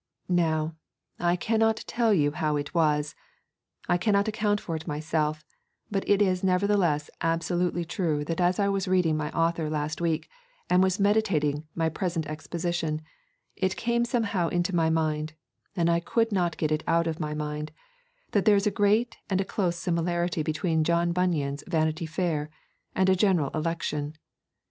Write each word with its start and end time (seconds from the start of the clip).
Now, 0.27 0.73
I 1.19 1.35
cannot 1.35 1.83
tell 1.85 2.11
you 2.11 2.31
how 2.31 2.55
it 2.55 2.73
was, 2.73 3.13
I 3.87 3.99
cannot 3.99 4.27
account 4.27 4.59
for 4.59 4.75
it 4.75 4.79
to 4.79 4.87
myself, 4.89 5.45
but 5.91 6.09
it 6.09 6.23
is 6.23 6.43
nevertheless 6.43 7.11
absolutely 7.21 7.85
true 7.85 8.25
that 8.25 8.41
as 8.41 8.57
I 8.57 8.67
was 8.67 8.87
reading 8.87 9.15
my 9.15 9.29
author 9.31 9.69
last 9.69 10.01
week 10.01 10.27
and 10.71 10.81
was 10.81 10.99
meditating 10.99 11.67
my 11.75 11.87
present 11.87 12.25
exposition, 12.25 13.01
it 13.55 13.75
came 13.75 14.03
somehow 14.03 14.47
into 14.49 14.75
my 14.75 14.89
mind, 14.89 15.33
and 15.75 15.87
I 15.87 15.99
could 15.99 16.31
not 16.31 16.57
get 16.57 16.71
it 16.71 16.83
out 16.87 17.05
of 17.05 17.19
my 17.19 17.35
mind, 17.35 17.71
that 18.31 18.45
there 18.45 18.55
is 18.55 18.65
a 18.65 18.71
great 18.71 19.17
and 19.29 19.39
a 19.39 19.45
close 19.45 19.75
similarity 19.77 20.41
between 20.41 20.83
John 20.83 21.11
Bunyan's 21.11 21.63
Vanity 21.67 22.07
Fair 22.07 22.49
and 22.95 23.07
a 23.07 23.15
general 23.15 23.51
election. 23.53 24.15